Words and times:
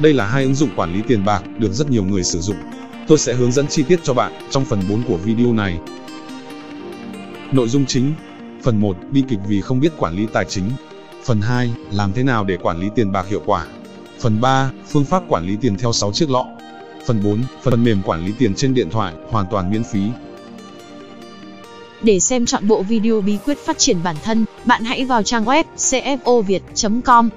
Đây 0.00 0.12
là 0.12 0.26
hai 0.26 0.42
ứng 0.42 0.54
dụng 0.54 0.70
quản 0.76 0.94
lý 0.94 1.02
tiền 1.08 1.24
bạc 1.24 1.42
được 1.58 1.72
rất 1.72 1.90
nhiều 1.90 2.04
người 2.04 2.24
sử 2.24 2.40
dụng. 2.40 2.56
Tôi 3.08 3.18
sẽ 3.18 3.34
hướng 3.34 3.52
dẫn 3.52 3.66
chi 3.66 3.82
tiết 3.82 4.00
cho 4.02 4.14
bạn 4.14 4.32
trong 4.50 4.64
phần 4.64 4.80
4 4.88 5.02
của 5.08 5.16
video 5.16 5.52
này. 5.52 5.78
Nội 7.52 7.68
dung 7.68 7.86
chính 7.86 8.12
Phần 8.62 8.80
1, 8.80 8.96
bi 9.10 9.22
kịch 9.28 9.38
vì 9.48 9.60
không 9.60 9.80
biết 9.80 9.92
quản 9.98 10.16
lý 10.16 10.26
tài 10.32 10.44
chính. 10.44 10.70
Phần 11.24 11.40
2, 11.40 11.70
làm 11.92 12.12
thế 12.12 12.22
nào 12.22 12.44
để 12.44 12.56
quản 12.56 12.80
lý 12.80 12.88
tiền 12.94 13.12
bạc 13.12 13.26
hiệu 13.28 13.42
quả. 13.46 13.66
Phần 14.20 14.40
3, 14.40 14.70
phương 14.88 15.04
pháp 15.04 15.22
quản 15.28 15.46
lý 15.46 15.56
tiền 15.60 15.76
theo 15.78 15.92
6 15.92 16.12
chiếc 16.12 16.30
lọ. 16.30 16.46
Phần 17.06 17.22
4, 17.24 17.42
phần 17.62 17.84
mềm 17.84 18.02
quản 18.02 18.26
lý 18.26 18.32
tiền 18.38 18.54
trên 18.54 18.74
điện 18.74 18.90
thoại, 18.90 19.14
hoàn 19.30 19.46
toàn 19.50 19.70
miễn 19.70 19.84
phí. 19.84 20.00
Để 22.02 22.20
xem 22.20 22.46
trọn 22.46 22.68
bộ 22.68 22.82
video 22.82 23.20
bí 23.20 23.38
quyết 23.44 23.58
phát 23.58 23.78
triển 23.78 23.96
bản 24.04 24.16
thân, 24.24 24.44
bạn 24.64 24.84
hãy 24.84 25.04
vào 25.04 25.22
trang 25.22 25.44
web 25.44 25.64
cfoviet.com. 25.76 27.28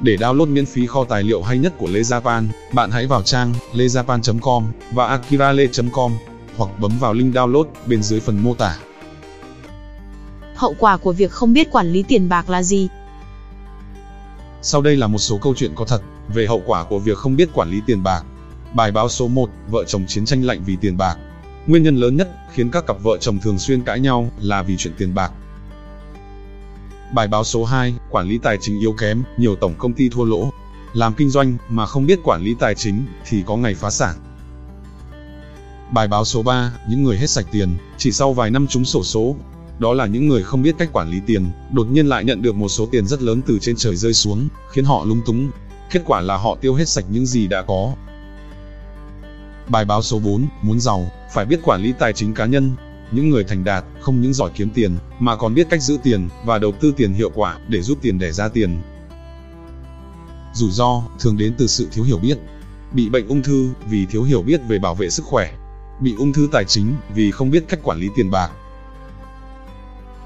Để 0.00 0.16
download 0.16 0.48
miễn 0.48 0.66
phí 0.66 0.86
kho 0.86 1.04
tài 1.04 1.22
liệu 1.22 1.42
hay 1.42 1.58
nhất 1.58 1.72
của 1.78 1.86
Lê 1.86 2.00
Japan, 2.00 2.46
bạn 2.72 2.90
hãy 2.90 3.06
vào 3.06 3.22
trang 3.22 3.54
lejapan.com 3.74 4.64
và 4.92 5.06
akirale.com 5.06 6.12
hoặc 6.56 6.70
bấm 6.80 6.92
vào 7.00 7.12
link 7.12 7.34
download 7.34 7.64
bên 7.86 8.02
dưới 8.02 8.20
phần 8.20 8.42
mô 8.42 8.54
tả. 8.54 8.78
Hậu 10.54 10.74
quả 10.78 10.96
của 10.96 11.12
việc 11.12 11.30
không 11.30 11.52
biết 11.52 11.70
quản 11.70 11.92
lý 11.92 12.02
tiền 12.02 12.28
bạc 12.28 12.50
là 12.50 12.62
gì? 12.62 12.88
Sau 14.62 14.82
đây 14.82 14.96
là 14.96 15.06
một 15.06 15.18
số 15.18 15.38
câu 15.42 15.54
chuyện 15.56 15.72
có 15.74 15.84
thật 15.84 16.02
về 16.34 16.46
hậu 16.46 16.62
quả 16.66 16.84
của 16.84 16.98
việc 16.98 17.18
không 17.18 17.36
biết 17.36 17.48
quản 17.54 17.70
lý 17.70 17.80
tiền 17.86 18.02
bạc. 18.02 18.22
Bài 18.74 18.90
báo 18.90 19.08
số 19.08 19.28
1, 19.28 19.50
vợ 19.70 19.84
chồng 19.84 20.04
chiến 20.08 20.24
tranh 20.24 20.42
lạnh 20.42 20.62
vì 20.66 20.76
tiền 20.80 20.96
bạc. 20.96 21.16
Nguyên 21.66 21.82
nhân 21.82 21.96
lớn 21.96 22.16
nhất 22.16 22.30
khiến 22.52 22.70
các 22.70 22.86
cặp 22.86 22.96
vợ 23.02 23.16
chồng 23.20 23.38
thường 23.38 23.58
xuyên 23.58 23.82
cãi 23.82 24.00
nhau 24.00 24.30
là 24.40 24.62
vì 24.62 24.76
chuyện 24.76 24.94
tiền 24.98 25.14
bạc. 25.14 25.32
Bài 27.12 27.28
báo 27.28 27.44
số 27.44 27.64
2, 27.64 27.94
quản 28.10 28.28
lý 28.28 28.38
tài 28.38 28.58
chính 28.60 28.80
yếu 28.80 28.92
kém, 28.92 29.22
nhiều 29.36 29.56
tổng 29.56 29.74
công 29.78 29.92
ty 29.92 30.08
thua 30.08 30.24
lỗ. 30.24 30.50
Làm 30.92 31.14
kinh 31.14 31.30
doanh 31.30 31.56
mà 31.68 31.86
không 31.86 32.06
biết 32.06 32.18
quản 32.24 32.42
lý 32.42 32.54
tài 32.54 32.74
chính 32.74 33.06
thì 33.28 33.42
có 33.46 33.56
ngày 33.56 33.74
phá 33.74 33.90
sản. 33.90 34.16
Bài 35.92 36.08
báo 36.08 36.24
số 36.24 36.42
3, 36.42 36.72
những 36.88 37.04
người 37.04 37.18
hết 37.18 37.26
sạch 37.26 37.46
tiền, 37.52 37.76
chỉ 37.98 38.12
sau 38.12 38.32
vài 38.32 38.50
năm 38.50 38.66
trúng 38.66 38.84
sổ 38.84 39.04
số. 39.04 39.36
Đó 39.78 39.94
là 39.94 40.06
những 40.06 40.28
người 40.28 40.42
không 40.42 40.62
biết 40.62 40.74
cách 40.78 40.88
quản 40.92 41.10
lý 41.10 41.20
tiền, 41.26 41.50
đột 41.72 41.86
nhiên 41.90 42.06
lại 42.06 42.24
nhận 42.24 42.42
được 42.42 42.54
một 42.54 42.68
số 42.68 42.86
tiền 42.86 43.06
rất 43.06 43.22
lớn 43.22 43.40
từ 43.46 43.58
trên 43.58 43.76
trời 43.76 43.96
rơi 43.96 44.14
xuống, 44.14 44.48
khiến 44.70 44.84
họ 44.84 45.04
lung 45.04 45.20
túng. 45.26 45.50
Kết 45.90 46.02
quả 46.06 46.20
là 46.20 46.36
họ 46.36 46.56
tiêu 46.60 46.74
hết 46.74 46.88
sạch 46.88 47.04
những 47.08 47.26
gì 47.26 47.46
đã 47.46 47.62
có. 47.62 47.92
Bài 49.68 49.84
báo 49.84 50.02
số 50.02 50.18
4, 50.18 50.46
muốn 50.62 50.80
giàu, 50.80 51.10
phải 51.34 51.44
biết 51.44 51.60
quản 51.62 51.82
lý 51.82 51.92
tài 51.98 52.12
chính 52.12 52.34
cá 52.34 52.46
nhân. 52.46 52.72
Những 53.12 53.30
người 53.30 53.44
thành 53.44 53.64
đạt, 53.64 53.84
không 54.00 54.20
những 54.20 54.32
giỏi 54.32 54.50
kiếm 54.54 54.70
tiền, 54.70 54.96
mà 55.18 55.36
còn 55.36 55.54
biết 55.54 55.66
cách 55.70 55.82
giữ 55.82 55.98
tiền, 56.02 56.28
và 56.44 56.58
đầu 56.58 56.72
tư 56.72 56.92
tiền 56.96 57.12
hiệu 57.12 57.30
quả, 57.34 57.58
để 57.68 57.82
giúp 57.82 57.98
tiền 58.02 58.18
đẻ 58.18 58.32
ra 58.32 58.48
tiền. 58.48 58.82
Rủi 60.54 60.70
ro, 60.70 61.02
thường 61.18 61.36
đến 61.38 61.54
từ 61.58 61.66
sự 61.66 61.88
thiếu 61.92 62.04
hiểu 62.04 62.18
biết. 62.18 62.38
Bị 62.92 63.08
bệnh 63.08 63.28
ung 63.28 63.42
thư, 63.42 63.70
vì 63.90 64.06
thiếu 64.06 64.22
hiểu 64.22 64.42
biết 64.42 64.60
về 64.68 64.78
bảo 64.78 64.94
vệ 64.94 65.10
sức 65.10 65.24
khỏe. 65.26 65.52
Bị 66.00 66.14
ung 66.18 66.32
thư 66.32 66.48
tài 66.52 66.64
chính, 66.64 66.96
vì 67.14 67.30
không 67.30 67.50
biết 67.50 67.64
cách 67.68 67.80
quản 67.82 67.98
lý 67.98 68.08
tiền 68.16 68.30
bạc. 68.30 68.50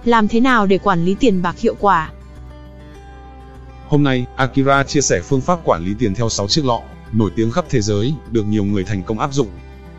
Làm 0.05 0.29
thế 0.29 0.41
nào 0.41 0.67
để 0.67 0.79
quản 0.79 1.05
lý 1.05 1.15
tiền 1.15 1.43
bạc 1.43 1.59
hiệu 1.59 1.75
quả? 1.81 2.11
Hôm 3.89 4.03
nay, 4.03 4.27
Akira 4.37 4.85
chia 4.85 5.01
sẻ 5.01 5.21
phương 5.25 5.41
pháp 5.41 5.59
quản 5.65 5.85
lý 5.85 5.95
tiền 5.99 6.15
theo 6.15 6.29
6 6.29 6.49
chiếc 6.49 6.65
lọ, 6.65 6.81
nổi 7.13 7.31
tiếng 7.37 7.51
khắp 7.51 7.65
thế 7.71 7.81
giới, 7.81 8.15
được 8.31 8.47
nhiều 8.47 8.65
người 8.65 8.85
thành 8.85 9.03
công 9.03 9.19
áp 9.19 9.33
dụng. 9.33 9.49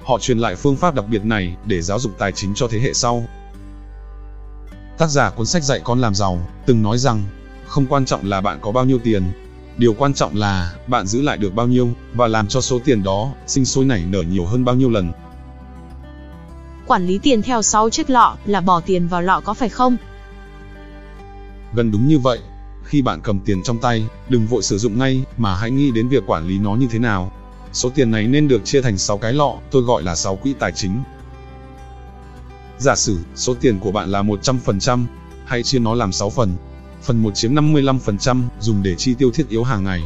Họ 0.06 0.20
truyền 0.20 0.40
lại 0.40 0.56
phương 0.56 0.76
pháp 0.76 0.96
đặc 0.96 1.06
biệt 1.10 1.26
này 1.26 1.56
để 1.66 1.82
giáo 1.82 2.00
dục 2.00 2.12
tài 2.18 2.32
chính 2.32 2.54
cho 2.56 2.68
thế 2.68 2.80
hệ 2.80 2.94
sau. 2.94 3.26
Tác 4.98 5.08
giả 5.08 5.30
cuốn 5.30 5.46
sách 5.46 5.64
dạy 5.64 5.82
con 5.84 6.02
làm 6.02 6.16
giàu 6.16 6.48
từng 6.66 6.84
nói 6.84 6.98
rằng, 6.98 7.24
không 7.68 7.86
quan 7.86 8.06
trọng 8.06 8.26
là 8.26 8.42
bạn 8.42 8.60
có 8.62 8.72
bao 8.72 8.86
nhiêu 8.86 9.00
tiền, 9.04 9.24
điều 9.78 9.94
quan 9.94 10.14
trọng 10.14 10.36
là 10.36 10.74
bạn 10.88 11.08
giữ 11.08 11.22
lại 11.22 11.38
được 11.38 11.54
bao 11.56 11.68
nhiêu 11.68 11.90
và 12.14 12.28
làm 12.28 12.48
cho 12.48 12.62
số 12.62 12.80
tiền 12.86 13.04
đó 13.04 13.32
sinh 13.48 13.66
sôi 13.66 13.86
nảy 13.86 14.04
nở 14.06 14.22
nhiều 14.22 14.46
hơn 14.46 14.66
bao 14.66 14.76
nhiêu 14.76 14.90
lần. 14.90 15.12
Quản 16.88 17.08
lý 17.08 17.18
tiền 17.18 17.42
theo 17.42 17.62
6 17.62 17.90
chiếc 17.90 18.10
lọ 18.10 18.38
là 18.46 18.62
bỏ 18.62 18.80
tiền 18.80 19.08
vào 19.08 19.22
lọ 19.22 19.42
có 19.44 19.54
phải 19.54 19.70
không? 19.70 19.98
Gần 21.74 21.92
đúng 21.92 22.08
như 22.08 22.20
vậy. 22.20 22.40
Khi 22.84 23.02
bạn 23.02 23.22
cầm 23.22 23.40
tiền 23.40 23.64
trong 23.64 23.78
tay, 23.78 24.06
đừng 24.30 24.48
vội 24.48 24.64
sử 24.64 24.78
dụng 24.78 25.00
ngay 25.00 25.24
mà 25.38 25.56
hãy 25.56 25.72
nghĩ 25.72 25.92
đến 25.92 26.10
việc 26.10 26.24
quản 26.28 26.48
lý 26.48 26.60
nó 26.60 26.76
như 26.76 26.88
thế 26.92 27.00
nào. 27.00 27.32
Số 27.74 27.90
tiền 27.90 28.12
này 28.12 28.28
nên 28.28 28.48
được 28.48 28.66
chia 28.66 28.82
thành 28.82 28.98
6 28.98 29.18
cái 29.18 29.34
lọ, 29.34 29.56
tôi 29.72 29.82
gọi 29.82 30.04
là 30.04 30.16
6 30.16 30.36
quỹ 30.36 30.54
tài 30.60 30.72
chính. 30.72 31.04
Giả 32.78 32.96
sử 32.96 33.20
số 33.36 33.54
tiền 33.62 33.80
của 33.80 33.92
bạn 33.92 34.10
là 34.10 34.24
100%, 34.24 35.06
hãy 35.46 35.64
chia 35.64 35.80
nó 35.80 35.96
làm 35.96 36.12
6 36.12 36.30
phần. 36.30 36.56
Phần 37.04 37.22
1 37.22 37.32
chiếm 37.36 37.56
55% 37.56 38.42
dùng 38.60 38.84
để 38.84 38.96
chi 38.96 39.14
tiêu 39.14 39.32
thiết 39.32 39.50
yếu 39.50 39.64
hàng 39.64 39.84
ngày. 39.84 40.02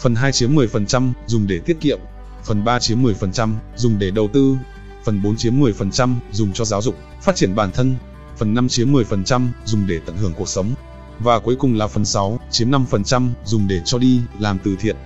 Phần 0.00 0.14
2 0.14 0.32
chiếm 0.32 0.54
10% 0.54 1.12
dùng 1.26 1.46
để 1.46 1.58
tiết 1.58 1.80
kiệm. 1.80 1.98
Phần 2.44 2.64
3 2.64 2.78
chiếm 2.78 3.02
10% 3.02 3.52
dùng 3.76 3.98
để 3.98 4.10
đầu 4.10 4.28
tư. 4.32 4.56
Phần 5.04 5.22
4 5.22 5.36
chiếm 5.36 5.60
10% 5.60 6.14
dùng 6.32 6.52
cho 6.52 6.64
giáo 6.64 6.82
dục, 6.82 6.94
phát 7.22 7.36
triển 7.36 7.54
bản 7.54 7.70
thân. 7.72 7.94
Phần 8.36 8.54
5 8.54 8.68
chiếm 8.68 8.92
10% 8.92 9.48
dùng 9.64 9.86
để 9.86 10.00
tận 10.06 10.16
hưởng 10.16 10.32
cuộc 10.38 10.48
sống. 10.48 10.74
Và 11.18 11.38
cuối 11.38 11.56
cùng 11.58 11.74
là 11.74 11.86
phần 11.86 12.04
6, 12.04 12.40
chiếm 12.50 12.70
5% 12.70 13.28
dùng 13.44 13.68
để 13.68 13.80
cho 13.84 13.98
đi, 13.98 14.20
làm 14.38 14.58
từ 14.64 14.76
thiện. 14.80 14.96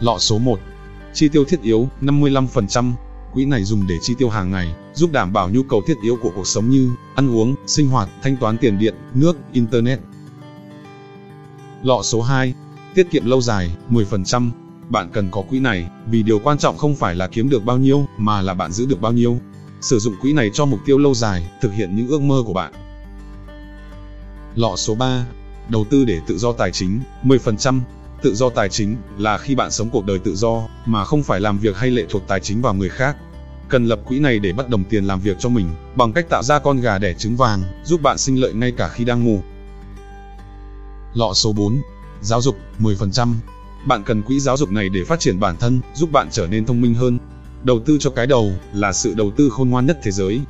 Lọ 0.00 0.18
số 0.18 0.38
1. 0.38 0.60
Chi 1.14 1.28
tiêu 1.28 1.44
thiết 1.44 1.62
yếu 1.62 1.88
55%. 2.00 2.92
Quỹ 3.32 3.44
này 3.44 3.64
dùng 3.64 3.86
để 3.86 3.94
chi 4.02 4.14
tiêu 4.18 4.28
hàng 4.28 4.50
ngày, 4.50 4.74
giúp 4.94 5.12
đảm 5.12 5.32
bảo 5.32 5.50
nhu 5.50 5.62
cầu 5.62 5.82
thiết 5.86 5.94
yếu 6.02 6.16
của 6.22 6.30
cuộc 6.34 6.46
sống 6.46 6.70
như 6.70 6.90
ăn 7.14 7.36
uống, 7.36 7.54
sinh 7.66 7.88
hoạt, 7.88 8.08
thanh 8.22 8.36
toán 8.36 8.58
tiền 8.58 8.78
điện, 8.78 8.94
nước, 9.14 9.36
internet. 9.52 10.00
Lọ 11.82 12.02
số 12.02 12.22
2. 12.22 12.54
Tiết 12.94 13.10
kiệm 13.10 13.26
lâu 13.26 13.40
dài 13.40 13.76
10%. 13.90 14.50
Bạn 14.88 15.10
cần 15.12 15.30
có 15.30 15.42
quỹ 15.42 15.60
này, 15.60 15.86
vì 16.10 16.22
điều 16.22 16.38
quan 16.38 16.58
trọng 16.58 16.76
không 16.76 16.96
phải 16.96 17.14
là 17.14 17.26
kiếm 17.26 17.48
được 17.48 17.64
bao 17.64 17.78
nhiêu, 17.78 18.06
mà 18.18 18.42
là 18.42 18.54
bạn 18.54 18.72
giữ 18.72 18.86
được 18.86 19.00
bao 19.00 19.12
nhiêu. 19.12 19.38
Sử 19.80 19.98
dụng 19.98 20.14
quỹ 20.20 20.32
này 20.32 20.50
cho 20.54 20.64
mục 20.64 20.80
tiêu 20.86 20.98
lâu 20.98 21.14
dài, 21.14 21.50
thực 21.60 21.72
hiện 21.72 21.96
những 21.96 22.08
ước 22.08 22.22
mơ 22.22 22.42
của 22.46 22.52
bạn. 22.52 22.72
Lọ 24.54 24.76
số 24.76 24.94
3. 24.94 25.26
Đầu 25.68 25.84
tư 25.90 26.04
để 26.04 26.20
tự 26.26 26.38
do 26.38 26.52
tài 26.52 26.70
chính 26.70 27.00
10%. 27.22 27.80
Tự 28.24 28.34
do 28.34 28.50
tài 28.50 28.68
chính 28.68 28.96
là 29.18 29.38
khi 29.38 29.54
bạn 29.54 29.70
sống 29.70 29.90
cuộc 29.90 30.06
đời 30.06 30.18
tự 30.18 30.34
do, 30.36 30.68
mà 30.86 31.04
không 31.04 31.22
phải 31.22 31.40
làm 31.40 31.58
việc 31.58 31.76
hay 31.76 31.90
lệ 31.90 32.04
thuộc 32.08 32.22
tài 32.28 32.40
chính 32.40 32.62
vào 32.62 32.74
người 32.74 32.88
khác. 32.88 33.16
Cần 33.68 33.86
lập 33.86 34.00
quỹ 34.06 34.18
này 34.18 34.38
để 34.38 34.52
bắt 34.52 34.68
đồng 34.68 34.84
tiền 34.84 35.04
làm 35.04 35.20
việc 35.20 35.36
cho 35.38 35.48
mình, 35.48 35.66
bằng 35.96 36.12
cách 36.12 36.26
tạo 36.28 36.42
ra 36.42 36.58
con 36.58 36.80
gà 36.80 36.98
đẻ 36.98 37.14
trứng 37.18 37.36
vàng, 37.36 37.62
giúp 37.84 38.02
bạn 38.02 38.18
sinh 38.18 38.40
lợi 38.40 38.54
ngay 38.54 38.72
cả 38.72 38.88
khi 38.88 39.04
đang 39.04 39.24
ngủ. 39.24 39.40
Lọ 41.14 41.32
số 41.34 41.52
4. 41.52 41.82
Giáo 42.22 42.40
dục 42.40 42.56
10%. 42.80 43.34
Bạn 43.86 44.02
cần 44.04 44.22
quỹ 44.22 44.40
giáo 44.40 44.56
dục 44.56 44.70
này 44.70 44.88
để 44.88 45.04
phát 45.04 45.20
triển 45.20 45.40
bản 45.40 45.56
thân, 45.56 45.80
giúp 45.94 46.12
bạn 46.12 46.28
trở 46.30 46.46
nên 46.46 46.66
thông 46.66 46.80
minh 46.80 46.94
hơn. 46.94 47.18
Đầu 47.62 47.80
tư 47.86 47.96
cho 48.00 48.10
cái 48.10 48.26
đầu 48.26 48.52
là 48.72 48.92
sự 48.92 49.14
đầu 49.14 49.30
tư 49.36 49.50
khôn 49.50 49.70
ngoan 49.70 49.86
nhất 49.86 49.98
thế 50.02 50.10
giới. 50.10 50.40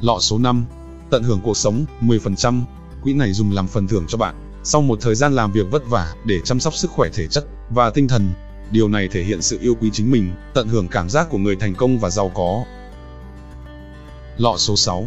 Lọ 0.00 0.18
số 0.20 0.38
5. 0.38 0.64
Tận 1.10 1.22
hưởng 1.22 1.40
cuộc 1.42 1.56
sống 1.56 1.84
10%. 2.00 2.62
Quỹ 3.02 3.12
này 3.12 3.32
dùng 3.32 3.52
làm 3.52 3.66
phần 3.66 3.86
thưởng 3.86 4.04
cho 4.08 4.18
bạn 4.18 4.45
sau 4.68 4.82
một 4.82 4.98
thời 5.00 5.14
gian 5.14 5.34
làm 5.34 5.52
việc 5.52 5.70
vất 5.70 5.82
vả 5.88 6.14
để 6.24 6.40
chăm 6.44 6.60
sóc 6.60 6.74
sức 6.74 6.90
khỏe 6.90 7.08
thể 7.12 7.26
chất 7.26 7.46
và 7.70 7.90
tinh 7.90 8.08
thần. 8.08 8.28
Điều 8.70 8.88
này 8.88 9.08
thể 9.08 9.22
hiện 9.22 9.42
sự 9.42 9.58
yêu 9.60 9.74
quý 9.80 9.90
chính 9.92 10.10
mình, 10.10 10.32
tận 10.54 10.68
hưởng 10.68 10.88
cảm 10.88 11.10
giác 11.10 11.26
của 11.30 11.38
người 11.38 11.56
thành 11.56 11.74
công 11.74 11.98
và 11.98 12.10
giàu 12.10 12.30
có. 12.34 12.64
Lọ 14.36 14.54
số 14.56 14.76
6. 14.76 15.06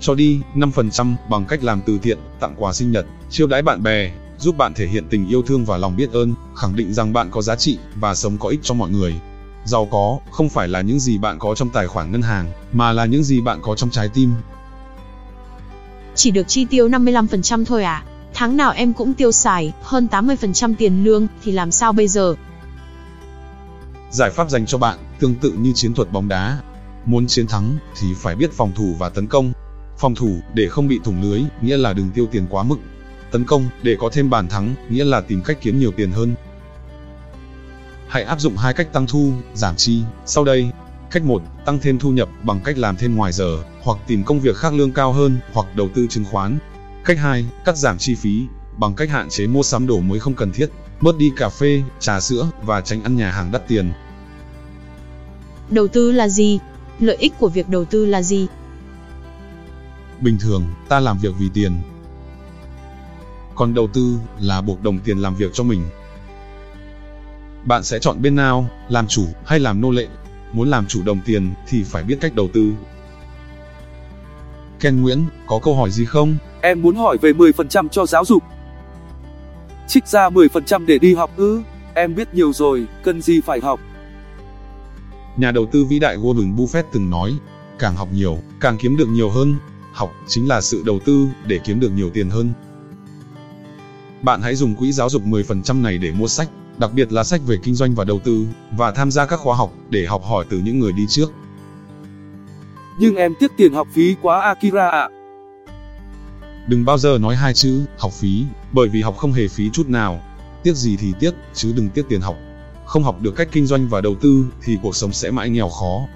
Cho 0.00 0.14
đi 0.14 0.40
5% 0.54 1.14
bằng 1.30 1.44
cách 1.44 1.64
làm 1.64 1.80
từ 1.86 1.98
thiện, 2.02 2.18
tặng 2.40 2.54
quà 2.58 2.72
sinh 2.72 2.92
nhật, 2.92 3.06
chiêu 3.30 3.46
đãi 3.46 3.62
bạn 3.62 3.82
bè, 3.82 4.12
giúp 4.38 4.56
bạn 4.56 4.74
thể 4.74 4.86
hiện 4.86 5.04
tình 5.10 5.28
yêu 5.28 5.42
thương 5.42 5.64
và 5.64 5.76
lòng 5.76 5.96
biết 5.96 6.12
ơn, 6.12 6.34
khẳng 6.56 6.76
định 6.76 6.94
rằng 6.94 7.12
bạn 7.12 7.30
có 7.30 7.42
giá 7.42 7.56
trị 7.56 7.78
và 7.94 8.14
sống 8.14 8.38
có 8.38 8.48
ích 8.48 8.60
cho 8.62 8.74
mọi 8.74 8.90
người. 8.90 9.14
Giàu 9.64 9.88
có 9.90 10.18
không 10.30 10.48
phải 10.48 10.68
là 10.68 10.80
những 10.80 11.00
gì 11.00 11.18
bạn 11.18 11.38
có 11.38 11.54
trong 11.54 11.70
tài 11.70 11.86
khoản 11.86 12.12
ngân 12.12 12.22
hàng, 12.22 12.52
mà 12.72 12.92
là 12.92 13.04
những 13.04 13.24
gì 13.24 13.40
bạn 13.40 13.58
có 13.62 13.74
trong 13.74 13.90
trái 13.90 14.08
tim. 14.14 14.30
Chỉ 16.14 16.30
được 16.30 16.48
chi 16.48 16.64
tiêu 16.64 16.88
55% 16.88 17.64
thôi 17.64 17.84
à? 17.84 18.04
Tháng 18.38 18.56
nào 18.56 18.72
em 18.72 18.92
cũng 18.92 19.14
tiêu 19.14 19.32
xài 19.32 19.72
hơn 19.82 20.08
80% 20.10 20.74
tiền 20.78 21.04
lương 21.04 21.26
thì 21.42 21.52
làm 21.52 21.70
sao 21.70 21.92
bây 21.92 22.08
giờ? 22.08 22.34
Giải 24.10 24.30
pháp 24.30 24.50
dành 24.50 24.66
cho 24.66 24.78
bạn 24.78 24.98
tương 25.20 25.34
tự 25.34 25.52
như 25.52 25.72
chiến 25.74 25.94
thuật 25.94 26.12
bóng 26.12 26.28
đá. 26.28 26.58
Muốn 27.04 27.26
chiến 27.26 27.46
thắng 27.46 27.76
thì 28.00 28.06
phải 28.16 28.34
biết 28.36 28.52
phòng 28.52 28.72
thủ 28.76 28.94
và 28.98 29.08
tấn 29.08 29.26
công. 29.26 29.52
Phòng 29.98 30.14
thủ 30.14 30.40
để 30.54 30.68
không 30.68 30.88
bị 30.88 31.00
thủng 31.04 31.22
lưới, 31.22 31.42
nghĩa 31.60 31.76
là 31.76 31.92
đừng 31.92 32.10
tiêu 32.10 32.26
tiền 32.32 32.46
quá 32.50 32.62
mức. 32.62 32.76
Tấn 33.30 33.44
công 33.44 33.68
để 33.82 33.96
có 34.00 34.10
thêm 34.12 34.30
bàn 34.30 34.48
thắng, 34.48 34.74
nghĩa 34.88 35.04
là 35.04 35.20
tìm 35.20 35.42
cách 35.42 35.58
kiếm 35.60 35.78
nhiều 35.78 35.90
tiền 35.96 36.12
hơn. 36.12 36.34
Hãy 38.08 38.22
áp 38.22 38.40
dụng 38.40 38.56
hai 38.56 38.74
cách 38.74 38.92
tăng 38.92 39.06
thu, 39.06 39.32
giảm 39.54 39.76
chi. 39.76 40.02
Sau 40.26 40.44
đây, 40.44 40.70
cách 41.10 41.22
1, 41.22 41.42
tăng 41.64 41.78
thêm 41.78 41.98
thu 41.98 42.10
nhập 42.10 42.28
bằng 42.42 42.60
cách 42.64 42.78
làm 42.78 42.96
thêm 42.96 43.16
ngoài 43.16 43.32
giờ, 43.32 43.58
hoặc 43.82 43.98
tìm 44.06 44.24
công 44.24 44.40
việc 44.40 44.56
khác 44.56 44.72
lương 44.74 44.92
cao 44.92 45.12
hơn, 45.12 45.38
hoặc 45.52 45.76
đầu 45.76 45.88
tư 45.94 46.06
chứng 46.10 46.24
khoán. 46.24 46.58
Cách 47.08 47.18
2, 47.18 47.46
cắt 47.64 47.76
giảm 47.76 47.98
chi 47.98 48.14
phí 48.14 48.46
bằng 48.76 48.94
cách 48.94 49.10
hạn 49.10 49.28
chế 49.28 49.46
mua 49.46 49.62
sắm 49.62 49.86
đồ 49.86 50.00
mới 50.00 50.20
không 50.20 50.34
cần 50.34 50.52
thiết, 50.52 50.70
bớt 51.00 51.18
đi 51.18 51.32
cà 51.36 51.48
phê, 51.48 51.82
trà 51.98 52.20
sữa 52.20 52.50
và 52.62 52.80
tránh 52.80 53.02
ăn 53.02 53.16
nhà 53.16 53.30
hàng 53.30 53.52
đắt 53.52 53.68
tiền. 53.68 53.92
Đầu 55.70 55.88
tư 55.88 56.12
là 56.12 56.28
gì? 56.28 56.58
Lợi 57.00 57.16
ích 57.16 57.32
của 57.38 57.48
việc 57.48 57.68
đầu 57.68 57.84
tư 57.84 58.06
là 58.06 58.22
gì? 58.22 58.46
Bình 60.20 60.38
thường, 60.40 60.64
ta 60.88 61.00
làm 61.00 61.18
việc 61.18 61.34
vì 61.38 61.48
tiền. 61.54 61.72
còn 63.54 63.74
đầu 63.74 63.88
tư 63.92 64.18
là 64.40 64.60
buộc 64.60 64.82
đồng 64.82 64.98
tiền 64.98 65.18
làm 65.18 65.34
việc 65.34 65.50
cho 65.54 65.64
mình. 65.64 65.84
Bạn 67.64 67.82
sẽ 67.82 67.98
chọn 67.98 68.22
bên 68.22 68.36
nào, 68.36 68.68
làm 68.88 69.06
chủ 69.06 69.26
hay 69.46 69.58
làm 69.58 69.80
nô 69.80 69.90
lệ? 69.90 70.06
Muốn 70.52 70.70
làm 70.70 70.86
chủ 70.86 71.02
đồng 71.02 71.20
tiền 71.24 71.54
thì 71.68 71.82
phải 71.82 72.02
biết 72.02 72.18
cách 72.20 72.34
đầu 72.34 72.48
tư. 72.52 72.72
Ken 74.80 75.02
Nguyễn, 75.02 75.24
có 75.46 75.60
câu 75.62 75.74
hỏi 75.74 75.90
gì 75.90 76.04
không? 76.04 76.36
Em 76.60 76.82
muốn 76.82 76.96
hỏi 76.96 77.18
về 77.20 77.32
10% 77.32 77.88
cho 77.88 78.06
giáo 78.06 78.24
dục. 78.24 78.42
Trích 79.88 80.08
ra 80.08 80.28
10% 80.28 80.86
để 80.86 80.98
đi 80.98 81.14
học 81.14 81.30
ư? 81.36 81.62
Em 81.94 82.14
biết 82.14 82.34
nhiều 82.34 82.52
rồi, 82.52 82.86
cần 83.02 83.22
gì 83.22 83.40
phải 83.40 83.60
học. 83.60 83.80
Nhà 85.36 85.50
đầu 85.50 85.66
tư 85.72 85.84
vĩ 85.84 85.98
đại 85.98 86.16
Warren 86.16 86.56
Buffett 86.56 86.82
từng 86.92 87.10
nói, 87.10 87.34
càng 87.78 87.96
học 87.96 88.08
nhiều, 88.12 88.38
càng 88.60 88.78
kiếm 88.78 88.96
được 88.96 89.08
nhiều 89.08 89.30
hơn. 89.30 89.54
Học 89.92 90.12
chính 90.28 90.48
là 90.48 90.60
sự 90.60 90.82
đầu 90.86 90.98
tư 91.04 91.28
để 91.46 91.58
kiếm 91.64 91.80
được 91.80 91.90
nhiều 91.90 92.10
tiền 92.10 92.30
hơn. 92.30 92.52
Bạn 94.22 94.42
hãy 94.42 94.54
dùng 94.54 94.74
quỹ 94.74 94.92
giáo 94.92 95.10
dục 95.10 95.22
10% 95.24 95.82
này 95.82 95.98
để 95.98 96.12
mua 96.12 96.28
sách, 96.28 96.48
đặc 96.78 96.92
biệt 96.92 97.12
là 97.12 97.24
sách 97.24 97.40
về 97.46 97.56
kinh 97.62 97.74
doanh 97.74 97.94
và 97.94 98.04
đầu 98.04 98.18
tư, 98.18 98.46
và 98.76 98.90
tham 98.90 99.10
gia 99.10 99.26
các 99.26 99.40
khóa 99.40 99.56
học 99.56 99.72
để 99.90 100.06
học 100.06 100.22
hỏi 100.24 100.44
từ 100.50 100.58
những 100.58 100.78
người 100.78 100.92
đi 100.92 101.06
trước. 101.08 101.32
Nhưng 103.00 103.16
em 103.16 103.34
tiếc 103.40 103.52
tiền 103.56 103.72
học 103.72 103.88
phí 103.92 104.16
quá 104.22 104.40
Akira 104.40 104.88
ạ. 104.88 105.08
Đừng 106.68 106.84
bao 106.84 106.98
giờ 106.98 107.18
nói 107.20 107.36
hai 107.36 107.54
chữ 107.54 107.84
học 107.98 108.12
phí, 108.12 108.44
bởi 108.72 108.88
vì 108.88 109.02
học 109.02 109.16
không 109.16 109.32
hề 109.32 109.48
phí 109.48 109.70
chút 109.70 109.88
nào. 109.88 110.22
Tiếc 110.62 110.76
gì 110.76 110.96
thì 110.96 111.14
tiếc, 111.20 111.34
chứ 111.54 111.72
đừng 111.76 111.88
tiếc 111.88 112.08
tiền 112.08 112.20
học. 112.20 112.36
Không 112.86 113.02
học 113.02 113.22
được 113.22 113.36
cách 113.36 113.48
kinh 113.52 113.66
doanh 113.66 113.88
và 113.88 114.00
đầu 114.00 114.14
tư 114.14 114.46
thì 114.62 114.78
cuộc 114.82 114.96
sống 114.96 115.12
sẽ 115.12 115.30
mãi 115.30 115.50
nghèo 115.50 115.68
khó. 115.68 116.06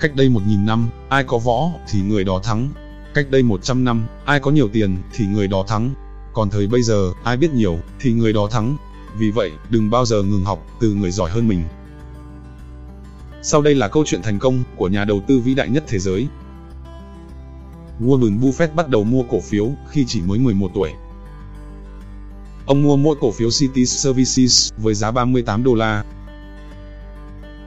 Cách 0.00 0.14
đây 0.14 0.28
1.000 0.28 0.64
năm, 0.64 0.88
ai 1.08 1.24
có 1.24 1.38
võ 1.38 1.70
thì 1.88 2.00
người 2.00 2.24
đó 2.24 2.40
thắng. 2.44 2.68
Cách 3.14 3.30
đây 3.30 3.42
100 3.42 3.84
năm, 3.84 4.06
ai 4.24 4.40
có 4.40 4.50
nhiều 4.50 4.68
tiền 4.72 4.96
thì 5.12 5.26
người 5.26 5.48
đó 5.48 5.64
thắng. 5.68 5.94
Còn 6.32 6.50
thời 6.50 6.66
bây 6.66 6.82
giờ, 6.82 7.12
ai 7.24 7.36
biết 7.36 7.52
nhiều 7.52 7.78
thì 8.00 8.12
người 8.12 8.32
đó 8.32 8.48
thắng. 8.50 8.76
Vì 9.18 9.30
vậy, 9.30 9.52
đừng 9.70 9.90
bao 9.90 10.04
giờ 10.04 10.22
ngừng 10.22 10.44
học 10.44 10.66
từ 10.80 10.94
người 10.94 11.10
giỏi 11.10 11.30
hơn 11.30 11.48
mình. 11.48 11.64
Sau 13.42 13.62
đây 13.62 13.74
là 13.74 13.88
câu 13.88 14.04
chuyện 14.06 14.22
thành 14.22 14.38
công 14.38 14.64
của 14.76 14.88
nhà 14.88 15.04
đầu 15.04 15.22
tư 15.26 15.38
vĩ 15.38 15.54
đại 15.54 15.68
nhất 15.68 15.84
thế 15.86 15.98
giới. 15.98 16.26
Warren 18.00 18.40
Buffett 18.40 18.74
bắt 18.74 18.88
đầu 18.88 19.04
mua 19.04 19.22
cổ 19.22 19.40
phiếu 19.40 19.70
khi 19.90 20.04
chỉ 20.08 20.20
mới 20.22 20.38
11 20.38 20.70
tuổi. 20.74 20.90
Ông 22.66 22.82
mua 22.82 22.96
mỗi 22.96 23.16
cổ 23.20 23.30
phiếu 23.30 23.50
City 23.50 23.86
Services 23.86 24.72
với 24.76 24.94
giá 24.94 25.10
38 25.10 25.64
đô 25.64 25.74
la. 25.74 26.04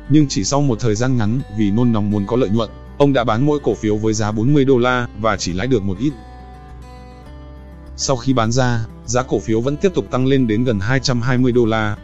Nhưng 0.09 0.25
chỉ 0.29 0.43
sau 0.43 0.61
một 0.61 0.79
thời 0.79 0.95
gian 0.95 1.17
ngắn 1.17 1.41
vì 1.57 1.71
nôn 1.71 1.91
nóng 1.91 2.11
muốn 2.11 2.25
có 2.27 2.35
lợi 2.35 2.49
nhuận, 2.49 2.69
ông 2.97 3.13
đã 3.13 3.23
bán 3.23 3.45
mỗi 3.45 3.59
cổ 3.63 3.75
phiếu 3.75 3.97
với 3.97 4.13
giá 4.13 4.31
40 4.31 4.65
đô 4.65 4.77
la 4.77 5.07
và 5.19 5.37
chỉ 5.37 5.53
lãi 5.53 5.67
được 5.67 5.83
một 5.83 5.97
ít. 5.99 6.13
Sau 7.95 8.15
khi 8.15 8.33
bán 8.33 8.51
ra, 8.51 8.85
giá 9.05 9.23
cổ 9.23 9.39
phiếu 9.39 9.61
vẫn 9.61 9.77
tiếp 9.77 9.91
tục 9.95 10.05
tăng 10.11 10.25
lên 10.25 10.47
đến 10.47 10.63
gần 10.63 10.79
220 10.79 11.51
đô 11.51 11.65
la. 11.65 11.97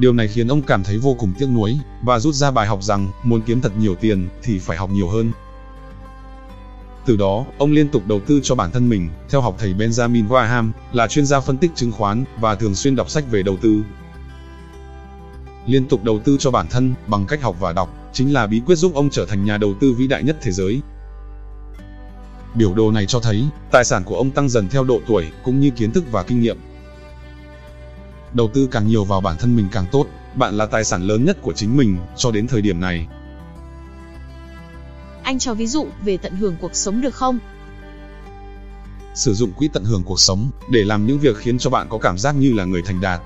Điều 0.00 0.12
này 0.12 0.28
khiến 0.28 0.48
ông 0.48 0.62
cảm 0.62 0.84
thấy 0.84 0.98
vô 0.98 1.14
cùng 1.18 1.32
tiếc 1.38 1.46
nuối 1.46 1.78
và 2.02 2.18
rút 2.18 2.34
ra 2.34 2.50
bài 2.50 2.66
học 2.66 2.82
rằng 2.82 3.08
muốn 3.22 3.40
kiếm 3.42 3.60
thật 3.60 3.72
nhiều 3.78 3.94
tiền 3.94 4.28
thì 4.42 4.58
phải 4.58 4.76
học 4.76 4.90
nhiều 4.90 5.08
hơn. 5.08 5.32
Từ 7.06 7.16
đó, 7.16 7.44
ông 7.58 7.72
liên 7.72 7.88
tục 7.88 8.02
đầu 8.06 8.20
tư 8.26 8.40
cho 8.42 8.54
bản 8.54 8.70
thân 8.70 8.88
mình, 8.88 9.08
theo 9.28 9.40
học 9.40 9.56
thầy 9.58 9.74
Benjamin 9.74 10.28
Graham, 10.28 10.72
là 10.92 11.06
chuyên 11.06 11.26
gia 11.26 11.40
phân 11.40 11.58
tích 11.58 11.70
chứng 11.74 11.92
khoán 11.92 12.24
và 12.40 12.54
thường 12.54 12.74
xuyên 12.74 12.96
đọc 12.96 13.10
sách 13.10 13.24
về 13.30 13.42
đầu 13.42 13.56
tư. 13.56 13.82
Liên 15.66 15.86
tục 15.88 16.04
đầu 16.04 16.18
tư 16.18 16.36
cho 16.40 16.50
bản 16.50 16.66
thân 16.70 16.94
bằng 17.06 17.26
cách 17.26 17.42
học 17.42 17.56
và 17.60 17.72
đọc 17.72 18.10
chính 18.12 18.32
là 18.32 18.46
bí 18.46 18.60
quyết 18.66 18.76
giúp 18.76 18.94
ông 18.94 19.10
trở 19.10 19.26
thành 19.26 19.44
nhà 19.44 19.58
đầu 19.58 19.74
tư 19.80 19.92
vĩ 19.92 20.06
đại 20.06 20.22
nhất 20.22 20.36
thế 20.42 20.52
giới. 20.52 20.80
Biểu 22.54 22.74
đồ 22.74 22.90
này 22.90 23.06
cho 23.06 23.20
thấy, 23.20 23.44
tài 23.70 23.84
sản 23.84 24.04
của 24.04 24.16
ông 24.16 24.30
tăng 24.30 24.48
dần 24.48 24.68
theo 24.68 24.84
độ 24.84 25.00
tuổi 25.06 25.26
cũng 25.44 25.60
như 25.60 25.70
kiến 25.70 25.92
thức 25.92 26.04
và 26.12 26.22
kinh 26.22 26.40
nghiệm. 26.40 26.58
Đầu 28.34 28.50
tư 28.54 28.68
càng 28.70 28.86
nhiều 28.86 29.04
vào 29.04 29.20
bản 29.20 29.36
thân 29.38 29.56
mình 29.56 29.68
càng 29.72 29.86
tốt, 29.92 30.06
bạn 30.34 30.54
là 30.54 30.66
tài 30.66 30.84
sản 30.84 31.02
lớn 31.02 31.24
nhất 31.24 31.38
của 31.42 31.52
chính 31.52 31.76
mình 31.76 31.98
cho 32.16 32.30
đến 32.30 32.46
thời 32.46 32.62
điểm 32.62 32.80
này. 32.80 33.06
Anh 35.22 35.38
cho 35.38 35.54
ví 35.54 35.66
dụ 35.66 35.86
về 36.04 36.16
tận 36.16 36.36
hưởng 36.36 36.56
cuộc 36.60 36.74
sống 36.74 37.00
được 37.00 37.14
không? 37.14 37.38
Sử 39.14 39.34
dụng 39.34 39.52
quỹ 39.52 39.68
tận 39.68 39.84
hưởng 39.84 40.02
cuộc 40.02 40.20
sống 40.20 40.50
để 40.70 40.84
làm 40.84 41.06
những 41.06 41.18
việc 41.18 41.36
khiến 41.36 41.58
cho 41.58 41.70
bạn 41.70 41.86
có 41.90 41.98
cảm 41.98 42.18
giác 42.18 42.34
như 42.36 42.52
là 42.52 42.64
người 42.64 42.82
thành 42.82 43.00
đạt. 43.00 43.20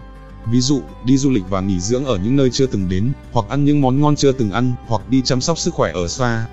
Ví 0.53 0.61
dụ, 0.61 0.83
đi 1.05 1.17
du 1.17 1.31
lịch 1.31 1.45
và 1.49 1.61
nghỉ 1.61 1.81
dưỡng 1.81 2.05
ở 2.05 2.19
những 2.25 2.37
nơi 2.37 2.51
chưa 2.51 2.67
từng 2.67 2.89
đến, 2.89 3.13
hoặc 3.33 3.47
ăn 3.49 3.65
những 3.65 3.81
món 3.81 4.01
ngon 4.01 4.17
chưa 4.17 4.33
từng 4.33 4.51
ăn, 4.51 4.73
hoặc 4.87 5.09
đi 5.09 5.23
chăm 5.23 5.41
sóc 5.41 5.59
sức 5.59 5.75
khỏe 5.75 5.93
ở 5.93 6.09
spa. 6.09 6.45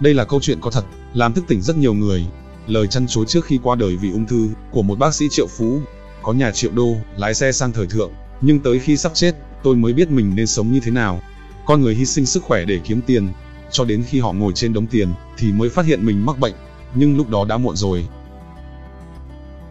Đây 0.00 0.14
là 0.14 0.24
câu 0.24 0.40
chuyện 0.40 0.58
có 0.60 0.70
thật, 0.70 0.84
làm 1.14 1.32
thức 1.32 1.44
tỉnh 1.48 1.62
rất 1.62 1.76
nhiều 1.76 1.94
người. 1.94 2.26
Lời 2.66 2.86
chăn 2.86 3.06
chối 3.06 3.24
trước 3.28 3.44
khi 3.44 3.58
qua 3.62 3.76
đời 3.76 3.96
vì 3.96 4.12
ung 4.12 4.26
thư 4.26 4.48
của 4.70 4.82
một 4.82 4.98
bác 4.98 5.14
sĩ 5.14 5.28
triệu 5.30 5.46
phú, 5.46 5.80
có 6.24 6.32
nhà 6.32 6.50
triệu 6.50 6.70
đô, 6.74 6.96
lái 7.16 7.34
xe 7.34 7.52
sang 7.52 7.72
thời 7.72 7.86
thượng, 7.86 8.12
nhưng 8.40 8.60
tới 8.60 8.78
khi 8.78 8.96
sắp 8.96 9.12
chết, 9.14 9.32
tôi 9.62 9.76
mới 9.76 9.92
biết 9.92 10.10
mình 10.10 10.32
nên 10.34 10.46
sống 10.46 10.72
như 10.72 10.80
thế 10.80 10.90
nào. 10.90 11.20
Con 11.66 11.82
người 11.82 11.94
hy 11.94 12.06
sinh 12.06 12.26
sức 12.26 12.42
khỏe 12.42 12.64
để 12.64 12.80
kiếm 12.84 13.00
tiền, 13.06 13.28
cho 13.70 13.84
đến 13.84 14.04
khi 14.08 14.20
họ 14.20 14.32
ngồi 14.32 14.52
trên 14.52 14.72
đống 14.72 14.86
tiền 14.86 15.08
thì 15.38 15.52
mới 15.52 15.68
phát 15.68 15.86
hiện 15.86 16.06
mình 16.06 16.26
mắc 16.26 16.38
bệnh, 16.38 16.54
nhưng 16.94 17.16
lúc 17.16 17.30
đó 17.30 17.44
đã 17.44 17.58
muộn 17.58 17.76
rồi. 17.76 18.06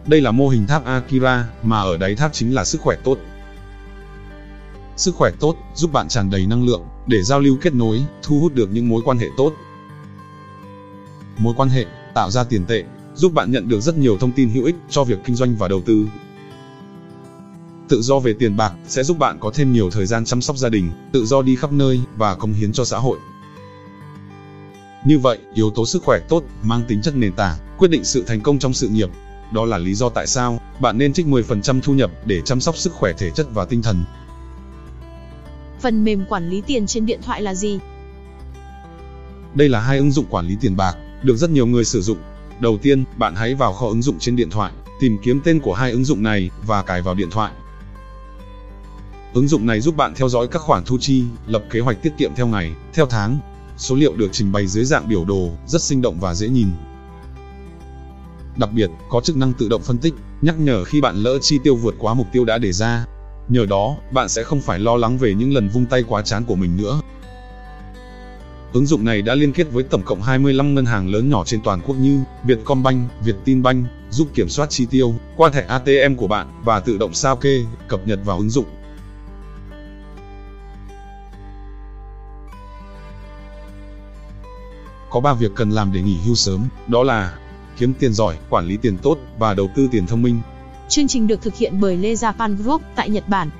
Đây 0.06 0.20
là 0.20 0.30
mô 0.30 0.48
hình 0.48 0.66
tháp 0.66 0.84
Akira, 0.84 1.48
mà 1.62 1.80
ở 1.80 1.96
đáy 1.96 2.14
tháp 2.14 2.32
chính 2.32 2.54
là 2.54 2.64
sức 2.64 2.80
khỏe 2.80 2.96
tốt. 3.04 3.18
Sức 4.96 5.14
khỏe 5.14 5.30
tốt 5.40 5.56
giúp 5.74 5.92
bạn 5.92 6.08
tràn 6.08 6.30
đầy 6.30 6.46
năng 6.46 6.64
lượng 6.64 6.82
để 7.06 7.22
giao 7.22 7.40
lưu 7.40 7.56
kết 7.60 7.74
nối, 7.74 8.04
thu 8.22 8.40
hút 8.40 8.54
được 8.54 8.70
những 8.72 8.88
mối 8.88 9.02
quan 9.04 9.18
hệ 9.18 9.26
tốt. 9.36 9.52
Mối 11.38 11.54
quan 11.56 11.68
hệ 11.68 11.86
tạo 12.14 12.30
ra 12.30 12.44
tiền 12.44 12.64
tệ, 12.64 12.84
giúp 13.14 13.32
bạn 13.32 13.50
nhận 13.50 13.68
được 13.68 13.80
rất 13.80 13.98
nhiều 13.98 14.16
thông 14.20 14.32
tin 14.32 14.50
hữu 14.50 14.64
ích 14.64 14.76
cho 14.90 15.04
việc 15.04 15.18
kinh 15.24 15.36
doanh 15.36 15.56
và 15.56 15.68
đầu 15.68 15.82
tư. 15.86 16.06
Tự 17.88 18.02
do 18.02 18.18
về 18.18 18.34
tiền 18.38 18.56
bạc 18.56 18.72
sẽ 18.88 19.02
giúp 19.02 19.18
bạn 19.18 19.38
có 19.40 19.50
thêm 19.54 19.72
nhiều 19.72 19.90
thời 19.90 20.06
gian 20.06 20.24
chăm 20.24 20.40
sóc 20.40 20.56
gia 20.56 20.68
đình, 20.68 20.90
tự 21.12 21.26
do 21.26 21.42
đi 21.42 21.56
khắp 21.56 21.72
nơi 21.72 22.00
và 22.16 22.34
cống 22.34 22.52
hiến 22.52 22.72
cho 22.72 22.84
xã 22.84 22.98
hội. 22.98 23.18
Như 25.06 25.18
vậy, 25.18 25.38
yếu 25.54 25.70
tố 25.70 25.86
sức 25.86 26.02
khỏe 26.02 26.18
tốt 26.28 26.42
mang 26.62 26.84
tính 26.88 27.02
chất 27.02 27.16
nền 27.16 27.32
tảng, 27.32 27.58
quyết 27.78 27.88
định 27.88 28.04
sự 28.04 28.24
thành 28.26 28.40
công 28.40 28.58
trong 28.58 28.74
sự 28.74 28.88
nghiệp. 28.88 29.08
Đó 29.52 29.64
là 29.64 29.78
lý 29.78 29.94
do 29.94 30.08
tại 30.08 30.26
sao 30.26 30.60
bạn 30.80 30.98
nên 30.98 31.12
trích 31.12 31.26
10% 31.26 31.80
thu 31.80 31.94
nhập 31.94 32.10
để 32.26 32.40
chăm 32.40 32.60
sóc 32.60 32.76
sức 32.76 32.92
khỏe 32.92 33.12
thể 33.18 33.30
chất 33.30 33.46
và 33.54 33.64
tinh 33.64 33.82
thần. 33.82 34.04
Phần 35.80 36.04
mềm 36.04 36.24
quản 36.28 36.48
lý 36.48 36.62
tiền 36.66 36.86
trên 36.86 37.06
điện 37.06 37.20
thoại 37.22 37.42
là 37.42 37.54
gì? 37.54 37.78
Đây 39.54 39.68
là 39.68 39.80
hai 39.80 39.98
ứng 39.98 40.12
dụng 40.12 40.26
quản 40.30 40.46
lý 40.46 40.56
tiền 40.60 40.76
bạc 40.76 40.96
được 41.22 41.36
rất 41.36 41.50
nhiều 41.50 41.66
người 41.66 41.84
sử 41.84 42.02
dụng. 42.02 42.18
Đầu 42.60 42.78
tiên, 42.82 43.04
bạn 43.18 43.34
hãy 43.36 43.54
vào 43.54 43.72
kho 43.72 43.86
ứng 43.86 44.02
dụng 44.02 44.18
trên 44.18 44.36
điện 44.36 44.50
thoại, 44.50 44.72
tìm 45.00 45.18
kiếm 45.22 45.40
tên 45.44 45.60
của 45.60 45.74
hai 45.74 45.90
ứng 45.90 46.04
dụng 46.04 46.22
này 46.22 46.50
và 46.66 46.82
cài 46.82 47.02
vào 47.02 47.14
điện 47.14 47.30
thoại. 47.30 47.52
Ứng 49.34 49.48
dụng 49.48 49.66
này 49.66 49.80
giúp 49.80 49.96
bạn 49.96 50.14
theo 50.16 50.28
dõi 50.28 50.48
các 50.48 50.62
khoản 50.62 50.84
thu 50.84 50.98
chi, 51.00 51.24
lập 51.46 51.62
kế 51.70 51.80
hoạch 51.80 52.02
tiết 52.02 52.12
kiệm 52.18 52.30
theo 52.36 52.46
ngày, 52.46 52.72
theo 52.94 53.06
tháng, 53.06 53.38
Số 53.76 53.94
liệu 53.94 54.16
được 54.16 54.28
trình 54.32 54.52
bày 54.52 54.66
dưới 54.66 54.84
dạng 54.84 55.08
biểu 55.08 55.24
đồ, 55.24 55.50
rất 55.66 55.82
sinh 55.82 56.02
động 56.02 56.16
và 56.20 56.34
dễ 56.34 56.48
nhìn. 56.48 56.68
Đặc 58.56 58.70
biệt, 58.72 58.90
có 59.08 59.20
chức 59.20 59.36
năng 59.36 59.52
tự 59.52 59.68
động 59.68 59.82
phân 59.82 59.98
tích, 59.98 60.14
nhắc 60.42 60.58
nhở 60.58 60.84
khi 60.84 61.00
bạn 61.00 61.16
lỡ 61.16 61.38
chi 61.42 61.58
tiêu 61.64 61.76
vượt 61.76 61.94
quá 61.98 62.14
mục 62.14 62.26
tiêu 62.32 62.44
đã 62.44 62.58
đề 62.58 62.72
ra. 62.72 63.06
Nhờ 63.48 63.66
đó, 63.66 63.96
bạn 64.12 64.28
sẽ 64.28 64.42
không 64.42 64.60
phải 64.60 64.78
lo 64.78 64.96
lắng 64.96 65.18
về 65.18 65.34
những 65.34 65.54
lần 65.54 65.68
vung 65.68 65.86
tay 65.86 66.02
quá 66.08 66.22
chán 66.22 66.44
của 66.44 66.54
mình 66.54 66.76
nữa. 66.76 67.00
Ứng 68.72 68.86
dụng 68.86 69.04
này 69.04 69.22
đã 69.22 69.34
liên 69.34 69.52
kết 69.52 69.72
với 69.72 69.82
tổng 69.82 70.02
cộng 70.02 70.22
25 70.22 70.74
ngân 70.74 70.86
hàng 70.86 71.10
lớn 71.10 71.30
nhỏ 71.30 71.44
trên 71.46 71.60
toàn 71.64 71.80
quốc 71.86 71.96
như 71.96 72.20
Vietcombank, 72.44 73.10
Vietinbank, 73.24 73.86
giúp 74.10 74.28
kiểm 74.34 74.48
soát 74.48 74.70
chi 74.70 74.86
tiêu 74.90 75.14
qua 75.36 75.50
thẻ 75.50 75.66
ATM 75.68 76.14
của 76.16 76.26
bạn 76.26 76.46
và 76.64 76.80
tự 76.80 76.98
động 76.98 77.14
sao 77.14 77.36
kê, 77.36 77.64
cập 77.88 78.06
nhật 78.06 78.18
vào 78.24 78.38
ứng 78.38 78.50
dụng. 78.50 78.66
Có 85.14 85.20
3 85.20 85.34
việc 85.34 85.52
cần 85.54 85.70
làm 85.70 85.92
để 85.92 86.02
nghỉ 86.02 86.16
hưu 86.24 86.34
sớm, 86.34 86.68
đó 86.86 87.02
là 87.02 87.38
kiếm 87.78 87.92
tiền 87.98 88.12
giỏi, 88.12 88.36
quản 88.50 88.66
lý 88.66 88.76
tiền 88.76 88.98
tốt 88.98 89.18
và 89.38 89.54
đầu 89.54 89.70
tư 89.76 89.88
tiền 89.92 90.06
thông 90.06 90.22
minh. 90.22 90.40
Chương 90.88 91.08
trình 91.08 91.26
được 91.26 91.42
thực 91.42 91.56
hiện 91.56 91.80
bởi 91.80 91.96
Lê 91.96 92.14
Japan 92.14 92.56
Group 92.56 92.82
tại 92.96 93.10
Nhật 93.10 93.28
Bản. 93.28 93.50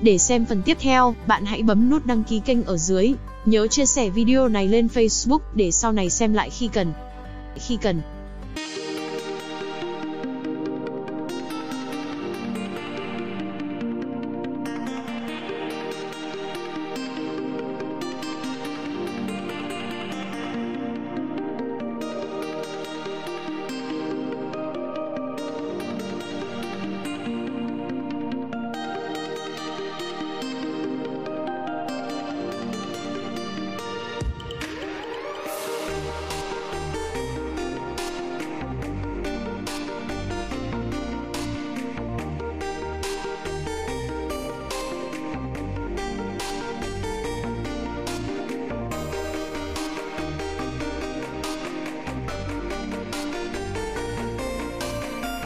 Để 0.00 0.18
xem 0.18 0.44
phần 0.44 0.62
tiếp 0.62 0.76
theo, 0.80 1.14
bạn 1.26 1.44
hãy 1.44 1.62
bấm 1.62 1.90
nút 1.90 2.06
đăng 2.06 2.24
ký 2.24 2.40
kênh 2.40 2.64
ở 2.64 2.76
dưới. 2.76 3.12
Nhớ 3.44 3.66
chia 3.66 3.86
sẻ 3.86 4.10
video 4.10 4.48
này 4.48 4.68
lên 4.68 4.86
Facebook 4.86 5.38
để 5.54 5.70
sau 5.70 5.92
này 5.92 6.10
xem 6.10 6.32
lại 6.32 6.50
khi 6.50 6.68
cần. 6.68 6.92
Khi 7.56 7.76
cần. 7.76 8.00